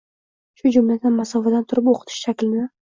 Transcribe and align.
shu 0.61 0.71
jumladan 0.77 1.15
masofadan 1.21 1.71
turib 1.71 1.95
o`qitish 1.95 2.23
shaklini 2.27 2.71